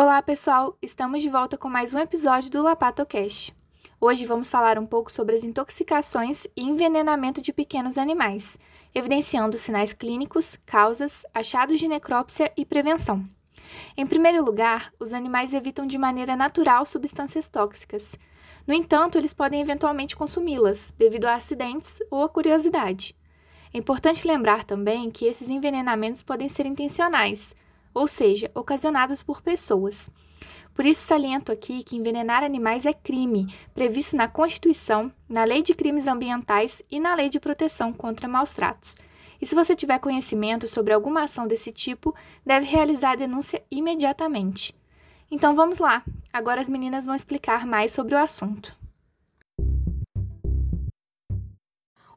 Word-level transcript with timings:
Olá, 0.00 0.22
pessoal! 0.22 0.78
Estamos 0.80 1.22
de 1.22 1.28
volta 1.28 1.58
com 1.58 1.68
mais 1.68 1.92
um 1.92 1.98
episódio 1.98 2.52
do 2.52 2.62
LapatoCast. 2.62 3.52
Hoje 4.00 4.24
vamos 4.24 4.48
falar 4.48 4.78
um 4.78 4.86
pouco 4.86 5.10
sobre 5.10 5.34
as 5.34 5.42
intoxicações 5.42 6.46
e 6.56 6.62
envenenamento 6.62 7.42
de 7.42 7.52
pequenos 7.52 7.98
animais, 7.98 8.56
evidenciando 8.94 9.58
sinais 9.58 9.92
clínicos, 9.92 10.56
causas, 10.64 11.26
achados 11.34 11.80
de 11.80 11.88
necrópsia 11.88 12.52
e 12.56 12.64
prevenção. 12.64 13.28
Em 13.96 14.06
primeiro 14.06 14.44
lugar, 14.44 14.92
os 15.00 15.12
animais 15.12 15.52
evitam 15.52 15.84
de 15.84 15.98
maneira 15.98 16.36
natural 16.36 16.86
substâncias 16.86 17.48
tóxicas. 17.48 18.16
No 18.68 18.74
entanto, 18.74 19.18
eles 19.18 19.34
podem 19.34 19.60
eventualmente 19.60 20.14
consumi-las, 20.14 20.94
devido 20.96 21.24
a 21.24 21.34
acidentes 21.34 21.98
ou 22.08 22.22
a 22.22 22.28
curiosidade. 22.28 23.16
É 23.74 23.78
importante 23.78 24.28
lembrar 24.28 24.62
também 24.62 25.10
que 25.10 25.26
esses 25.26 25.48
envenenamentos 25.48 26.22
podem 26.22 26.48
ser 26.48 26.66
intencionais, 26.66 27.52
ou 27.98 28.06
seja, 28.06 28.50
ocasionados 28.54 29.22
por 29.22 29.42
pessoas. 29.42 30.10
Por 30.72 30.86
isso, 30.86 31.04
saliento 31.04 31.50
aqui 31.50 31.82
que 31.82 31.96
envenenar 31.96 32.44
animais 32.44 32.86
é 32.86 32.92
crime, 32.92 33.52
previsto 33.74 34.16
na 34.16 34.28
Constituição, 34.28 35.12
na 35.28 35.42
Lei 35.42 35.60
de 35.60 35.74
Crimes 35.74 36.06
Ambientais 36.06 36.80
e 36.88 37.00
na 37.00 37.14
Lei 37.16 37.28
de 37.28 37.40
Proteção 37.40 37.92
contra 37.92 38.28
Maus 38.28 38.52
Tratos. 38.52 38.96
E 39.40 39.46
se 39.46 39.54
você 39.54 39.74
tiver 39.74 39.98
conhecimento 39.98 40.68
sobre 40.68 40.92
alguma 40.92 41.24
ação 41.24 41.48
desse 41.48 41.72
tipo, 41.72 42.14
deve 42.46 42.66
realizar 42.66 43.12
a 43.12 43.16
denúncia 43.16 43.62
imediatamente. 43.70 44.74
Então 45.28 45.56
vamos 45.56 45.78
lá! 45.78 46.04
Agora 46.32 46.60
as 46.60 46.68
meninas 46.68 47.04
vão 47.04 47.14
explicar 47.14 47.66
mais 47.66 47.90
sobre 47.90 48.14
o 48.14 48.18
assunto. 48.18 48.76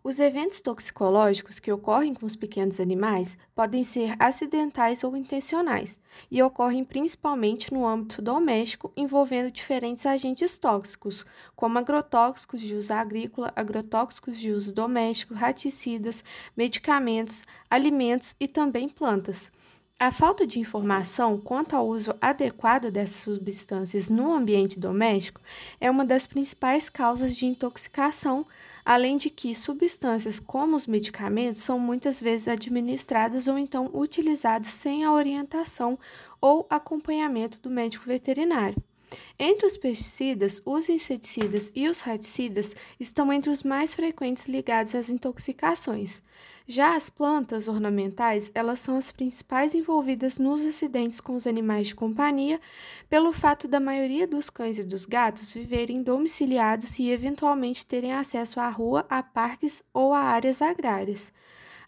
Os 0.03 0.19
eventos 0.19 0.59
toxicológicos 0.61 1.59
que 1.59 1.71
ocorrem 1.71 2.15
com 2.15 2.25
os 2.25 2.35
pequenos 2.35 2.79
animais 2.79 3.37
podem 3.53 3.83
ser 3.83 4.15
acidentais 4.17 5.03
ou 5.03 5.15
intencionais 5.15 5.99
e 6.31 6.41
ocorrem 6.41 6.83
principalmente 6.83 7.71
no 7.71 7.85
âmbito 7.85 8.19
doméstico, 8.19 8.91
envolvendo 8.97 9.51
diferentes 9.51 10.07
agentes 10.07 10.57
tóxicos, 10.57 11.23
como 11.55 11.77
agrotóxicos 11.77 12.61
de 12.61 12.73
uso 12.73 12.91
agrícola, 12.91 13.53
agrotóxicos 13.55 14.39
de 14.39 14.51
uso 14.51 14.73
doméstico, 14.73 15.35
raticidas, 15.35 16.23
medicamentos, 16.57 17.45
alimentos 17.69 18.35
e 18.39 18.47
também 18.47 18.89
plantas. 18.89 19.51
A 20.03 20.09
falta 20.09 20.47
de 20.47 20.59
informação 20.59 21.37
quanto 21.39 21.75
ao 21.75 21.87
uso 21.87 22.15
adequado 22.19 22.89
dessas 22.89 23.17
substâncias 23.17 24.09
no 24.09 24.33
ambiente 24.33 24.79
doméstico 24.79 25.39
é 25.79 25.91
uma 25.91 26.03
das 26.03 26.25
principais 26.25 26.89
causas 26.89 27.37
de 27.37 27.45
intoxicação, 27.45 28.43
além 28.83 29.15
de 29.15 29.29
que 29.29 29.53
substâncias 29.53 30.39
como 30.39 30.75
os 30.75 30.87
medicamentos 30.87 31.59
são 31.61 31.77
muitas 31.77 32.19
vezes 32.19 32.47
administradas 32.47 33.47
ou 33.47 33.59
então 33.59 33.91
utilizadas 33.93 34.71
sem 34.71 35.03
a 35.03 35.13
orientação 35.13 35.99
ou 36.41 36.65
acompanhamento 36.67 37.61
do 37.61 37.69
médico 37.69 38.07
veterinário. 38.07 38.81
Entre 39.37 39.65
os 39.65 39.77
pesticidas, 39.77 40.61
os 40.65 40.87
inseticidas 40.87 41.71
e 41.75 41.87
os 41.87 42.01
raticidas 42.01 42.75
estão 42.99 43.31
entre 43.33 43.49
os 43.49 43.63
mais 43.63 43.95
frequentes 43.95 44.47
ligados 44.47 44.95
às 44.95 45.09
intoxicações. 45.09 46.21
Já 46.67 46.95
as 46.95 47.09
plantas 47.09 47.67
ornamentais, 47.67 48.51
elas 48.53 48.79
são 48.79 48.95
as 48.95 49.11
principais 49.11 49.73
envolvidas 49.73 50.37
nos 50.37 50.65
acidentes 50.65 51.19
com 51.19 51.33
os 51.33 51.45
animais 51.45 51.87
de 51.87 51.95
companhia, 51.95 52.61
pelo 53.09 53.33
fato 53.33 53.67
da 53.67 53.79
maioria 53.79 54.27
dos 54.27 54.49
cães 54.49 54.79
e 54.79 54.83
dos 54.83 55.05
gatos 55.05 55.51
viverem 55.51 56.01
domiciliados 56.01 56.97
e 56.99 57.09
eventualmente 57.09 57.85
terem 57.85 58.13
acesso 58.13 58.59
à 58.59 58.69
rua, 58.69 59.05
a 59.09 59.21
parques 59.21 59.83
ou 59.93 60.13
a 60.13 60.19
áreas 60.19 60.61
agrárias. 60.61 61.33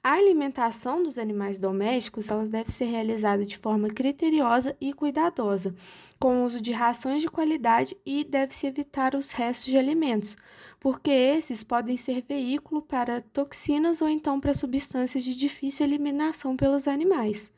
A 0.05 0.15
alimentação 0.15 1.01
dos 1.01 1.17
animais 1.17 1.57
domésticos 1.57 2.29
ela 2.29 2.45
deve 2.45 2.69
ser 2.69 2.85
realizada 2.85 3.45
de 3.45 3.57
forma 3.57 3.87
criteriosa 3.87 4.75
e 4.81 4.91
cuidadosa, 4.91 5.73
com 6.19 6.41
o 6.41 6.45
uso 6.45 6.59
de 6.59 6.73
rações 6.73 7.21
de 7.21 7.29
qualidade 7.29 7.95
e 8.05 8.21
deve-se 8.25 8.67
evitar 8.67 9.15
os 9.15 9.31
restos 9.31 9.67
de 9.67 9.77
alimentos, 9.77 10.35
porque 10.77 11.09
esses 11.09 11.63
podem 11.63 11.95
ser 11.95 12.21
veículo 12.21 12.81
para 12.81 13.21
toxinas 13.21 14.01
ou 14.01 14.09
então 14.09 14.41
para 14.41 14.53
substâncias 14.53 15.23
de 15.23 15.33
difícil 15.33 15.85
eliminação 15.85 16.57
pelos 16.57 16.85
animais. 16.85 17.49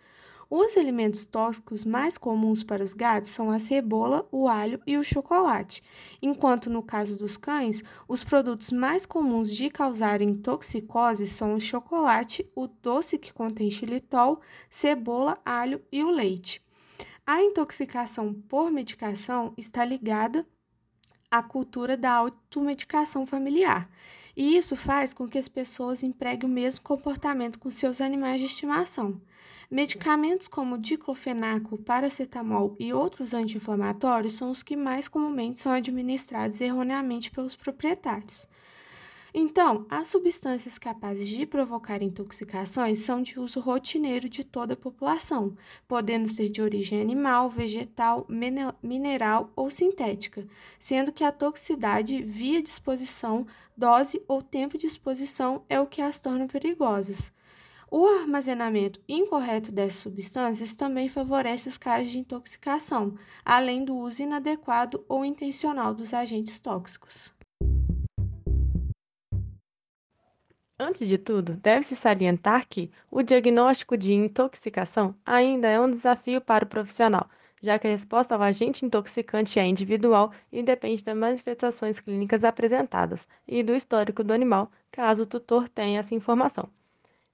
Os 0.58 0.78
alimentos 0.78 1.26
tóxicos 1.26 1.84
mais 1.84 2.18
comuns 2.18 2.64
para 2.64 2.82
os 2.82 2.94
gatos 2.94 3.30
são 3.30 3.52
a 3.52 3.60
cebola, 3.60 4.26
o 4.32 4.48
alho 4.48 4.80
e 4.88 4.98
o 4.98 5.04
chocolate, 5.04 5.84
enquanto 6.22 6.70
no 6.70 6.82
caso 6.82 7.18
dos 7.18 7.36
cães, 7.36 7.84
os 8.08 8.24
produtos 8.24 8.72
mais 8.72 9.06
comuns 9.06 9.54
de 9.54 9.70
causarem 9.70 10.34
toxicose 10.34 11.28
são 11.28 11.56
o 11.56 11.60
chocolate, 11.60 12.50
o 12.56 12.68
doce 12.68 13.18
que 13.18 13.34
contém 13.34 13.70
xilitol, 13.70 14.40
cebola, 14.70 15.38
alho 15.44 15.84
e 15.92 16.02
o 16.06 16.10
leite. 16.10 16.64
A 17.28 17.44
intoxicação 17.44 18.34
por 18.34 18.72
medicação 18.72 19.54
está 19.58 19.84
ligada 19.84 20.48
à 21.38 21.44
cultura 21.44 21.96
da 21.96 22.12
automedicação 22.12 23.26
familiar. 23.26 23.90
E 24.36 24.58
isso 24.58 24.76
faz 24.76 25.14
com 25.14 25.28
que 25.28 25.38
as 25.38 25.48
pessoas 25.48 26.04
empreguem 26.04 26.50
o 26.50 26.54
mesmo 26.54 26.84
comportamento 26.84 27.58
com 27.58 27.72
seus 27.72 28.02
animais 28.02 28.42
de 28.42 28.48
estimação. 28.48 29.20
Medicamentos 29.72 30.48
como 30.48 30.78
diclofenaco, 30.78 31.78
paracetamol 31.78 32.76
e 32.80 32.94
outros 32.94 33.34
anti-inflamatórios 33.34 34.34
são 34.34 34.52
os 34.52 34.62
que 34.62 34.76
mais 34.76 35.08
comumente 35.08 35.60
são 35.60 35.72
administrados 35.72 36.62
erroneamente 36.62 37.32
pelos 37.32 37.56
proprietários. 37.56 38.48
Então, 39.38 39.86
as 39.90 40.08
substâncias 40.08 40.78
capazes 40.78 41.28
de 41.28 41.46
provocar 41.46 42.02
intoxicações 42.02 43.00
são 43.00 43.22
de 43.22 43.38
uso 43.38 43.60
rotineiro 43.60 44.30
de 44.30 44.46
toda 44.46 44.76
a 44.76 44.78
população, 44.78 45.58
podendo 45.86 46.30
ser 46.30 46.48
de 46.48 46.62
origem 46.62 47.02
animal, 47.02 47.50
vegetal, 47.50 48.26
mineral 48.82 49.52
ou 49.54 49.70
sintética, 49.70 50.48
sendo 50.80 51.12
que 51.12 51.22
a 51.22 51.34
toxicidade 51.34 52.24
via 52.24 52.64
disposição, 52.64 53.46
dose 53.76 54.24
ou 54.26 54.42
tempo 54.42 54.78
de 54.78 54.88
exposição 54.88 55.66
é 55.68 55.82
o 55.82 55.86
que 55.86 56.02
as 56.02 56.18
torna 56.18 56.48
perigosas. 56.48 57.30
O 57.92 58.08
armazenamento 58.08 59.02
incorreto 59.06 59.70
dessas 59.70 60.00
substâncias 60.00 60.74
também 60.76 61.10
favorece 61.10 61.68
os 61.68 61.78
casos 61.78 62.10
de 62.10 62.20
intoxicação, 62.20 63.16
além 63.44 63.84
do 63.84 63.98
uso 63.98 64.24
inadequado 64.24 65.04
ou 65.10 65.26
intencional 65.26 65.94
dos 65.94 66.14
agentes 66.14 66.58
tóxicos. 66.62 67.35
Antes 70.80 71.08
de 71.10 71.18
tudo, 71.18 71.54
deve-se 71.58 71.96
salientar 71.98 72.66
que 72.68 72.90
o 73.12 73.22
diagnóstico 73.22 73.98
de 73.98 74.14
intoxicação 74.14 75.14
ainda 75.26 75.68
é 75.68 75.78
um 75.80 75.92
desafio 75.92 76.40
para 76.40 76.64
o 76.64 76.68
profissional, 76.68 77.30
já 77.62 77.78
que 77.80 77.88
a 77.88 77.90
resposta 77.90 78.36
ao 78.36 78.42
agente 78.42 78.86
intoxicante 78.86 79.60
é 79.60 79.66
individual 79.66 80.32
e 80.52 80.64
depende 80.64 81.04
das 81.04 81.18
manifestações 81.18 82.00
clínicas 82.00 82.44
apresentadas 82.46 83.28
e 83.48 83.64
do 83.64 83.74
histórico 83.76 84.24
do 84.24 84.34
animal, 84.34 84.72
caso 84.92 85.24
o 85.24 85.26
tutor 85.26 85.68
tenha 85.70 86.00
essa 86.00 86.16
informação. 86.16 86.70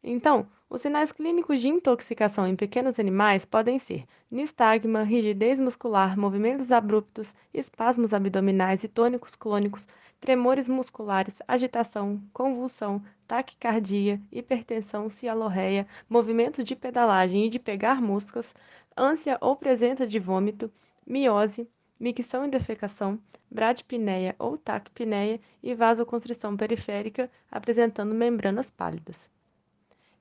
Então, 0.04 0.48
os 0.68 0.82
sinais 0.82 1.12
clínicos 1.12 1.62
de 1.62 1.68
intoxicação 1.68 2.48
em 2.48 2.56
pequenos 2.56 3.00
animais 3.00 3.46
podem 3.46 3.78
ser 3.78 4.06
nistagma, 4.32 5.04
rigidez 5.04 5.60
muscular, 5.60 6.18
movimentos 6.18 6.72
abruptos, 6.72 7.34
espasmos 7.54 8.14
abdominais 8.14 8.84
e 8.84 8.88
tônicos 8.88 9.36
clônicos, 9.36 9.88
tremores 10.20 10.68
musculares, 10.68 11.42
agitação, 11.48 12.22
convulsão, 12.34 13.04
taquicardia, 13.28 14.20
hipertensão, 14.32 15.10
cialorreia, 15.10 15.88
movimento 16.10 16.64
de 16.64 16.76
pedalagem 16.76 17.46
e 17.46 17.50
de 17.50 17.60
pegar 17.60 18.02
moscas, 18.02 18.56
ânsia 18.98 19.38
ou 19.40 19.56
presença 19.56 20.08
de 20.08 20.20
vômito, 20.20 20.72
miose, 21.06 21.70
micção 22.00 22.46
e 22.46 22.50
defecação, 22.50 23.20
bradipneia 23.50 24.36
ou 24.40 24.58
taquipneia 24.58 25.40
e 25.62 25.76
vasoconstrição 25.76 26.58
periférica, 26.58 27.30
apresentando 27.52 28.16
membranas 28.16 28.72
pálidas. 28.72 29.30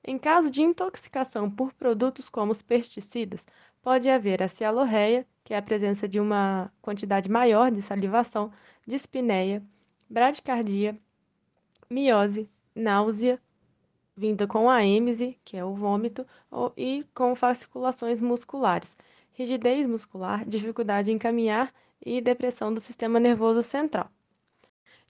Em 0.03 0.17
caso 0.17 0.49
de 0.49 0.63
intoxicação 0.63 1.49
por 1.49 1.73
produtos 1.73 2.29
como 2.29 2.51
os 2.51 2.61
pesticidas, 2.61 3.45
pode 3.81 4.09
haver 4.09 4.41
a 4.41 4.47
cialorreia, 4.47 5.27
que 5.43 5.53
é 5.53 5.57
a 5.57 5.61
presença 5.61 6.07
de 6.07 6.19
uma 6.19 6.71
quantidade 6.81 7.29
maior 7.29 7.71
de 7.71 7.81
salivação, 7.81 8.51
dispneia, 8.85 9.63
bradicardia, 10.09 10.97
miose, 11.89 12.49
náusea, 12.73 13.39
vinda 14.15 14.47
com 14.47 14.69
a 14.69 14.83
êmese, 14.83 15.39
que 15.43 15.55
é 15.55 15.63
o 15.63 15.73
vômito, 15.75 16.25
e 16.75 17.05
com 17.13 17.35
fasciculações 17.35 18.21
musculares, 18.21 18.97
rigidez 19.33 19.87
muscular, 19.87 20.45
dificuldade 20.45 21.11
em 21.11 21.17
caminhar 21.17 21.73
e 22.03 22.21
depressão 22.21 22.73
do 22.73 22.81
sistema 22.81 23.19
nervoso 23.19 23.61
central. 23.61 24.09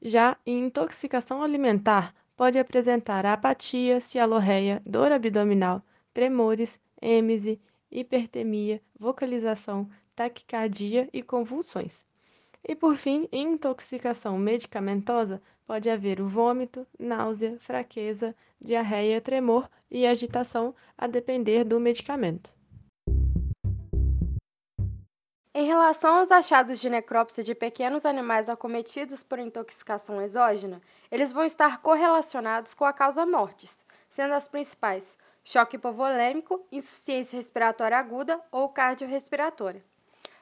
Já 0.02 0.38
em 0.46 0.66
intoxicação 0.66 1.42
alimentar, 1.42 2.14
pode 2.42 2.58
apresentar 2.58 3.24
apatia, 3.24 4.02
cialorreia, 4.02 4.82
dor 4.84 5.12
abdominal, 5.12 5.80
tremores, 6.12 6.82
êmese, 7.00 7.62
hipertemia, 7.92 8.82
vocalização, 8.98 9.88
taquicardia 10.16 11.08
e 11.14 11.22
convulsões. 11.22 12.04
E 12.68 12.74
por 12.74 12.98
fim, 12.98 13.30
em 13.32 13.54
intoxicação 13.54 14.40
medicamentosa, 14.40 15.40
pode 15.68 15.88
haver 15.88 16.20
o 16.20 16.28
vômito, 16.28 16.84
náusea, 16.98 17.60
fraqueza, 17.60 18.36
diarreia, 18.60 19.22
tremor 19.22 19.70
e 19.92 20.08
agitação, 20.08 20.74
a 20.98 21.06
depender 21.06 21.64
do 21.64 21.80
medicamento. 21.80 22.52
Em 25.54 25.66
relação 25.66 26.16
aos 26.16 26.32
achados 26.32 26.80
de 26.80 26.90
necrópsia 26.90 27.44
de 27.44 27.54
pequenos 27.54 28.06
animais 28.06 28.48
acometidos 28.48 29.22
por 29.22 29.38
intoxicação 29.38 30.22
exógena, 30.22 30.82
eles 31.12 31.34
vão 31.34 31.44
estar 31.44 31.82
correlacionados 31.82 32.74
com 32.74 32.86
a 32.86 32.94
causa 32.94 33.26
mortis, 33.26 33.78
sendo 34.10 34.34
as 34.34 34.48
principais 34.48 35.18
choque 35.44 35.76
hipovolêmico, 35.76 36.66
insuficiência 36.72 37.36
respiratória 37.36 37.98
aguda 37.98 38.40
ou 38.50 38.70
cardiorrespiratória. 38.70 39.84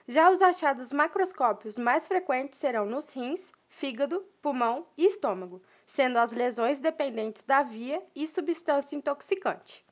Já 0.07 0.29
os 0.29 0.43
achados 0.43 0.91
macroscópios 0.91 1.79
mais 1.79 2.07
frequentes 2.07 2.59
serão 2.59 2.85
nos 2.85 3.11
rins, 3.11 3.51
fígado, 3.67 4.23
pulmão 4.43 4.85
e 4.95 5.07
estômago, 5.07 5.59
sendo 5.87 6.19
as 6.19 6.33
lesões 6.33 6.79
dependentes 6.79 7.43
da 7.43 7.63
via 7.63 7.99
e 8.15 8.27
substância 8.27 8.95
intoxicante. 8.95 9.83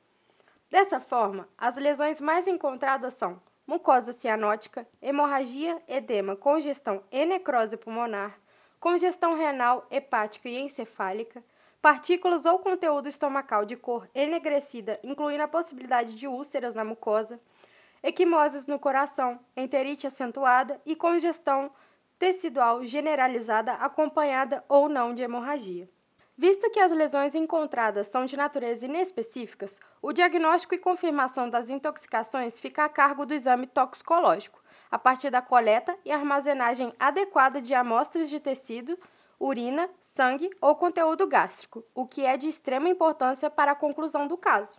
Dessa 0.70 1.00
forma, 1.00 1.48
as 1.58 1.76
lesões 1.76 2.20
mais 2.20 2.46
encontradas 2.46 3.14
são 3.14 3.40
mucosa 3.68 4.14
cianótica, 4.14 4.88
hemorragia, 5.02 5.76
edema, 5.86 6.34
congestão 6.34 7.02
e 7.12 7.26
necrose 7.26 7.76
pulmonar, 7.76 8.40
congestão 8.80 9.36
renal, 9.36 9.86
hepática 9.90 10.48
e 10.48 10.56
encefálica, 10.56 11.44
partículas 11.82 12.46
ou 12.46 12.58
conteúdo 12.60 13.10
estomacal 13.10 13.66
de 13.66 13.76
cor 13.76 14.08
enegrecida, 14.14 14.98
incluindo 15.04 15.42
a 15.42 15.48
possibilidade 15.48 16.14
de 16.14 16.26
úlceras 16.26 16.74
na 16.74 16.82
mucosa, 16.82 17.38
equimoses 18.02 18.66
no 18.66 18.78
coração, 18.78 19.38
enterite 19.54 20.06
acentuada 20.06 20.80
e 20.86 20.96
congestão 20.96 21.70
tecidual 22.18 22.86
generalizada 22.86 23.74
acompanhada 23.74 24.64
ou 24.66 24.88
não 24.88 25.12
de 25.12 25.20
hemorragia. 25.20 25.86
Visto 26.40 26.70
que 26.70 26.78
as 26.78 26.92
lesões 26.92 27.34
encontradas 27.34 28.06
são 28.06 28.24
de 28.24 28.36
natureza 28.36 28.86
inespecíficas, 28.86 29.80
o 30.00 30.12
diagnóstico 30.12 30.72
e 30.72 30.78
confirmação 30.78 31.50
das 31.50 31.68
intoxicações 31.68 32.60
fica 32.60 32.84
a 32.84 32.88
cargo 32.88 33.26
do 33.26 33.34
exame 33.34 33.66
toxicológico, 33.66 34.62
a 34.88 34.96
partir 34.96 35.30
da 35.30 35.42
coleta 35.42 35.98
e 36.04 36.12
armazenagem 36.12 36.94
adequada 36.96 37.60
de 37.60 37.74
amostras 37.74 38.30
de 38.30 38.38
tecido, 38.38 38.96
urina, 39.36 39.90
sangue 40.00 40.48
ou 40.60 40.76
conteúdo 40.76 41.26
gástrico, 41.26 41.84
o 41.92 42.06
que 42.06 42.24
é 42.24 42.36
de 42.36 42.46
extrema 42.46 42.88
importância 42.88 43.50
para 43.50 43.72
a 43.72 43.74
conclusão 43.74 44.28
do 44.28 44.36
caso. 44.36 44.78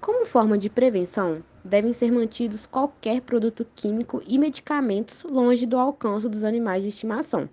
Como 0.00 0.26
forma 0.26 0.58
de 0.58 0.68
prevenção, 0.68 1.44
devem 1.64 1.92
ser 1.92 2.10
mantidos 2.10 2.66
qualquer 2.66 3.20
produto 3.20 3.66
químico 3.74 4.22
e 4.26 4.38
medicamentos 4.38 5.22
longe 5.22 5.66
do 5.66 5.78
alcance 5.78 6.28
dos 6.28 6.44
animais 6.44 6.82
de 6.82 6.88
estimação, 6.88 7.48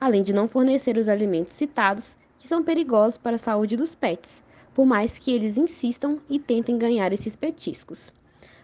além 0.00 0.22
de 0.22 0.32
não 0.32 0.48
fornecer 0.48 0.96
os 0.96 1.08
alimentos 1.08 1.52
citados, 1.52 2.16
que 2.38 2.46
são 2.46 2.62
perigosos 2.62 3.18
para 3.18 3.36
a 3.36 3.38
saúde 3.38 3.76
dos 3.76 3.94
pets, 3.94 4.42
por 4.74 4.86
mais 4.86 5.18
que 5.18 5.32
eles 5.32 5.56
insistam 5.56 6.18
e 6.28 6.38
tentem 6.38 6.78
ganhar 6.78 7.12
esses 7.12 7.34
petiscos. 7.34 8.12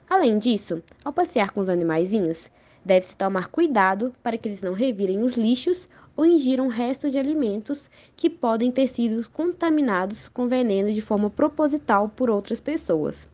Além 0.09 0.39
disso, 0.39 0.83
ao 1.05 1.13
passear 1.13 1.51
com 1.51 1.61
os 1.61 1.69
animaizinhos, 1.69 2.51
deve-se 2.85 3.17
tomar 3.17 3.49
cuidado 3.49 4.15
para 4.23 4.37
que 4.39 4.49
eles 4.49 4.63
não 4.63 4.75
revirem 4.75 5.23
os 5.23 5.33
lixos 5.33 5.89
ou 6.17 6.25
ingiram 6.25 6.69
restos 6.69 7.11
de 7.11 7.19
alimentos 7.19 7.91
que 8.15 8.31
podem 8.31 8.71
ter 8.71 8.89
sido 8.89 9.29
contaminados 9.31 10.29
com 10.29 10.47
veneno 10.47 10.93
de 10.93 11.01
forma 11.01 11.31
proposital 11.31 12.09
por 12.09 12.31
outras 12.31 12.61
pessoas. 12.61 13.29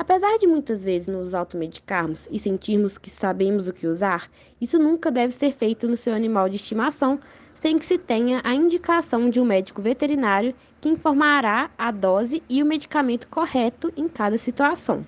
Apesar 0.00 0.38
de 0.38 0.46
muitas 0.46 0.82
vezes 0.82 1.06
nos 1.06 1.34
automedicarmos 1.34 2.26
e 2.30 2.38
sentirmos 2.38 2.96
que 2.96 3.10
sabemos 3.10 3.68
o 3.68 3.72
que 3.74 3.86
usar, 3.86 4.30
isso 4.58 4.78
nunca 4.78 5.10
deve 5.10 5.34
ser 5.34 5.52
feito 5.52 5.86
no 5.86 5.94
seu 5.94 6.14
animal 6.14 6.48
de 6.48 6.56
estimação 6.56 7.20
sem 7.60 7.78
que 7.78 7.84
se 7.84 7.98
tenha 7.98 8.40
a 8.42 8.54
indicação 8.54 9.28
de 9.28 9.38
um 9.38 9.44
médico 9.44 9.82
veterinário 9.82 10.54
que 10.80 10.88
informará 10.88 11.70
a 11.76 11.90
dose 11.90 12.42
e 12.48 12.62
o 12.62 12.66
medicamento 12.66 13.28
correto 13.28 13.92
em 13.94 14.08
cada 14.08 14.38
situação. 14.38 15.06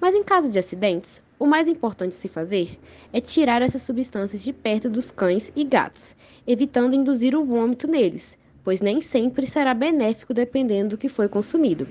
Mas 0.00 0.14
em 0.14 0.22
caso 0.22 0.50
de 0.50 0.58
acidentes, 0.58 1.20
o 1.38 1.44
mais 1.44 1.68
importante 1.68 2.16
se 2.16 2.26
fazer 2.26 2.78
é 3.12 3.20
tirar 3.20 3.60
essas 3.60 3.82
substâncias 3.82 4.42
de 4.42 4.54
perto 4.54 4.88
dos 4.88 5.10
cães 5.10 5.52
e 5.54 5.62
gatos, 5.62 6.16
evitando 6.46 6.94
induzir 6.94 7.36
o 7.36 7.44
vômito 7.44 7.86
neles, 7.86 8.38
pois 8.64 8.80
nem 8.80 9.02
sempre 9.02 9.46
será 9.46 9.74
benéfico 9.74 10.32
dependendo 10.32 10.96
do 10.96 10.98
que 10.98 11.10
foi 11.10 11.28
consumido. 11.28 11.86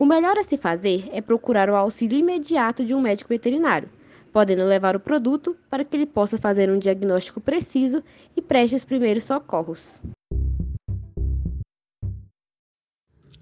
O 0.00 0.06
melhor 0.06 0.38
a 0.38 0.42
se 0.42 0.56
fazer 0.56 1.10
é 1.12 1.20
procurar 1.20 1.68
o 1.68 1.76
auxílio 1.76 2.18
imediato 2.18 2.82
de 2.82 2.94
um 2.94 3.02
médico 3.02 3.28
veterinário, 3.28 3.90
podendo 4.32 4.64
levar 4.64 4.96
o 4.96 5.00
produto 5.00 5.54
para 5.68 5.84
que 5.84 5.94
ele 5.94 6.06
possa 6.06 6.38
fazer 6.38 6.70
um 6.70 6.78
diagnóstico 6.78 7.38
preciso 7.38 8.02
e 8.34 8.40
preste 8.40 8.74
os 8.74 8.82
primeiros 8.82 9.24
socorros. 9.24 10.00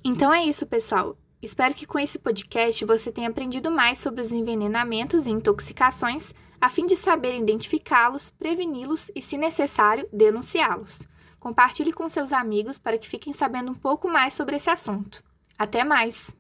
Então 0.02 0.34
é 0.34 0.44
isso, 0.44 0.66
pessoal. 0.66 1.16
Espero 1.40 1.72
que 1.74 1.86
com 1.86 1.96
esse 1.96 2.18
podcast 2.18 2.84
você 2.84 3.12
tenha 3.12 3.28
aprendido 3.28 3.70
mais 3.70 4.00
sobre 4.00 4.20
os 4.20 4.32
envenenamentos 4.32 5.28
e 5.28 5.30
intoxicações, 5.30 6.34
a 6.60 6.68
fim 6.68 6.86
de 6.86 6.96
saber 6.96 7.38
identificá-los, 7.38 8.32
preveni-los 8.32 9.12
e, 9.14 9.22
se 9.22 9.38
necessário, 9.38 10.08
denunciá-los. 10.12 11.06
Compartilhe 11.38 11.92
com 11.92 12.08
seus 12.08 12.32
amigos 12.32 12.78
para 12.78 12.98
que 12.98 13.08
fiquem 13.08 13.32
sabendo 13.32 13.70
um 13.70 13.76
pouco 13.76 14.08
mais 14.08 14.34
sobre 14.34 14.56
esse 14.56 14.68
assunto. 14.68 15.22
Até 15.56 15.84
mais! 15.84 16.36